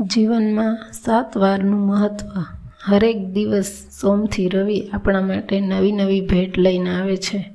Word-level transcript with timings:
જીવનમાં 0.00 0.78
સાત 0.92 1.36
વારનું 1.36 1.80
મહત્ત્વ 1.80 2.44
હરેક 2.84 3.28
દિવસ 3.28 3.64
સોમથી 4.00 4.48
રવિ 4.48 4.80
આપણા 4.92 5.20
માટે 5.20 5.60
નવી 5.60 5.92
નવી 5.92 6.20
ભેટ 6.20 6.58
લઈને 6.58 6.90
આવે 6.90 7.16
છે. 7.16 7.50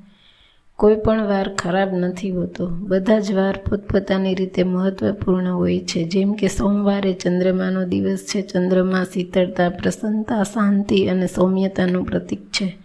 કોઈ 0.76 0.96
પણ 0.96 1.23
વાર 1.23 1.55
ખરાબ 1.55 1.94
નથી 1.94 2.31
હોતો. 2.31 2.68
બધા 2.68 3.20
જ 3.20 3.31
વાર 3.31 3.55
પોતપોતાની 3.70 4.36
રીતે 4.36 4.63
મહત્ત્વપૂર્ણ 4.63 5.52
હોય 5.52 5.79
છે. 5.79 6.04
જેમ 6.04 6.34
કે 6.34 6.48
સોમવારે 6.48 7.13
ચંદ્રમાનો 7.13 7.84
દિવસ 7.84 8.18
છે. 8.18 8.41
ચંદ્રમા 8.41 9.04
શીતળતા, 9.04 9.70
પ્રસન્નતા, 9.70 10.43
શાંતિ 10.43 11.07
અને 11.07 11.27
સૌમ્યતાનું 11.27 12.05
પ્રતીક 12.05 12.39
છે. 12.46 12.77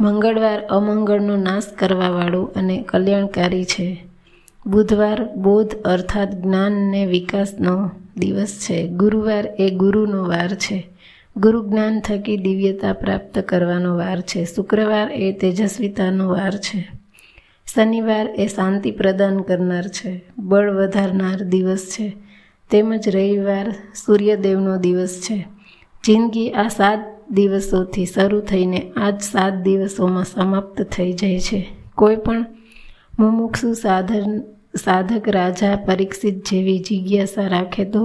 મંગળવાર 0.00 0.60
અમંગળનો 0.60 1.36
નાશ 1.36 1.62
કરવાવાળું 1.78 2.54
અને 2.54 2.84
કલ્યાણકારી 2.88 3.64
છે. 3.64 4.04
બુધવાર 4.66 5.34
બોધ 5.34 5.74
અર્થાત 5.74 6.34
જ્ઞાનને 6.34 7.06
વિકાસનો 7.06 7.90
દિવસ 8.18 8.66
છે. 8.66 8.88
ગુરુવાર 8.88 9.46
એ 9.58 9.70
ગુરુનો 9.70 10.24
વાર 10.24 10.48
છે. 10.48 10.86
ગુરુ 11.36 11.68
જ્ઞાન 11.68 12.00
થકી 12.00 12.36
દિવ્યતા 12.36 12.92
પ્રાપ્ત 12.92 13.38
કરવાનો 13.38 13.96
વાર 13.96 14.20
છે. 14.20 14.44
શુક્રવાર 14.44 15.10
એ 15.12 15.32
તેજસ્વીતાનો 15.32 16.28
વાર 16.28 16.50
છે. 16.50 16.88
શનિવાર 17.74 18.26
એ 18.26 18.46
શાંતિ 18.46 18.90
પ્રદાન 18.90 19.40
કરનાર 19.40 19.88
છે. 19.88 20.20
બળ 20.38 20.70
વધારનાર 20.70 21.42
દિવસ 21.42 21.78
છે. 21.78 22.16
તેમજ 22.70 23.08
રવિવાર 23.08 23.74
સૂર્યદેવનો 24.06 24.76
દિવસ 24.76 25.20
છે. 25.30 25.46
જિંદગી 26.04 26.50
આ 26.50 26.68
સાત 26.68 26.98
દિવસોથી 27.30 28.06
શરૂ 28.06 28.40
થઈને 28.40 28.92
આજ 28.96 29.20
સાત 29.20 29.54
દિવસોમાં 29.54 30.24
સમાપ્ત 30.24 30.82
થઈ 30.82 31.12
જાય 31.12 31.40
છે. 31.40 31.68
કોઈ 31.94 32.16
પણ 32.16 32.46
મુમુક્ષુ 33.18 33.72
સાધન 33.72 34.42
સાધક 34.84 35.28
રાજા 35.28 35.76
પરીક્ષિત 35.76 36.36
જેવી 36.50 36.78
જિજ્ઞાસા 36.78 37.48
રાખે 37.48 37.84
તો 37.84 38.02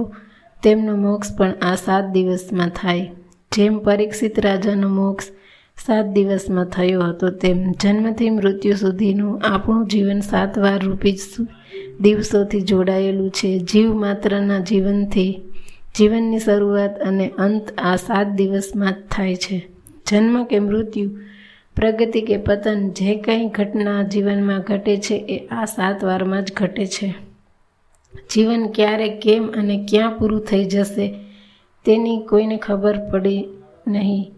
તેમનો 0.62 0.96
મોક્ષ 0.96 1.36
પણ 1.36 1.54
આ 1.62 1.74
સાત 1.74 2.04
દિવસમાં 2.12 2.68
થાય. 2.68 3.10
જેમ 3.52 3.78
પરીક્ષિત 3.78 4.40
રાજાનો 4.40 4.88
મોક્ષ 4.88 5.26
સાત 5.86 6.06
દિવસમાં 6.06 6.64
થયો 6.64 7.02
હતો, 7.02 7.30
તેમ 7.30 7.58
જન્મથી 7.72 8.30
મૃત્યુ 8.30 8.74
સુધીનું 8.74 9.40
આપણું 9.42 9.86
જીવન 9.86 10.20
સાત 10.20 10.58
વાર 10.58 10.78
રૂપી 10.82 11.16
દિવસોથી 12.00 12.60
જોડાયેલું 12.60 13.30
છે. 13.30 13.58
જીવ 13.58 13.94
માત્રના 13.94 14.60
જીવનથી 14.60 15.32
જીવનની 15.98 16.38
શરૂઆત 16.38 16.98
અને 16.98 17.26
અંત 17.38 17.66
આ 17.78 17.96
સાત 17.96 18.28
દિવસમાં 18.28 18.92
જ 18.92 18.96
થાય 19.10 19.36
છે. 19.36 19.58
જન્મ 20.10 20.44
કે 20.44 20.58
મૃત્યુ 20.58 21.10
પ્રગતિ 21.76 22.20
કે 22.20 22.36
પતન 22.36 22.88
જે 22.88 23.14
કંઈ 23.14 23.48
ઘટના 23.48 24.02
જીવનમાં 24.02 24.60
ઘટે 24.60 24.96
છે, 24.96 25.14
એ 25.14 25.46
આ 25.46 25.64
સાત 25.64 26.04
વારમાં 26.04 26.44
જ 26.44 26.52
ઘટે 26.56 26.86
છે. 26.86 27.14
જીવન 28.30 28.66
ક્યારે, 28.66 29.08
કેમ 29.08 29.50
અને 29.50 29.86
ક્યાં 29.90 30.18
પૂરું 30.18 30.40
થઈ 30.40 30.64
જશે, 30.64 31.14
તેની 31.84 32.20
કોઈને 32.20 32.56
ખબર 32.56 32.98
પડી 33.12 33.44
નહીં. 33.86 34.32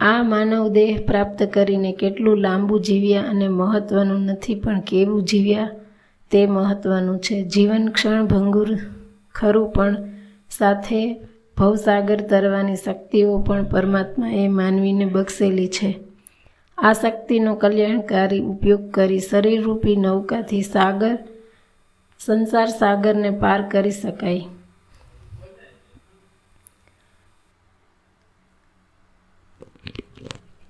આ 0.00 0.22
માનવ 0.22 0.68
દેહ 0.68 0.98
પ્રાપ્ત 1.06 1.42
કરીને 1.42 1.92
કેટલું 1.92 2.38
લાંબુ 2.38 2.78
જીવ્યા 2.78 3.22
અને 3.22 3.48
મહત્ત્વનું 3.48 4.20
નથી, 4.20 4.54
પણ 4.54 4.80
કેવું 4.80 5.24
જીવ્યા 5.24 5.70
તે 6.30 6.46
મહત્ત્વનું 6.46 7.18
છે. 7.18 7.44
જીવન 7.44 7.88
ક્ષણ 7.88 8.26
ભંગુર 8.26 8.78
ખરું, 9.34 9.70
પણ 9.70 9.96
સાથે 10.50 11.16
ભવસાગર 11.58 12.20
તરવાની 12.20 12.76
શક્તિઓ 12.76 13.38
પણ 13.38 13.64
પરમાત્માએ 13.64 14.48
માનવીને 14.48 15.04
બક્ષેલી 15.04 15.68
છે. 15.68 15.98
આ 16.78 16.94
શક્તિનો 16.94 17.52
કલ્યાણકારી 17.56 18.42
ઉપયોગ 18.46 18.84
કરી 18.90 19.20
શરીરરૂપી 19.20 19.96
નૌકાથી 19.98 20.64
સાગર 20.64 21.14
સંસાર 22.20 22.70
સાગરને 22.72 23.30
પાર 23.42 23.60
કરી 23.68 23.92
શકાય. 23.92 24.44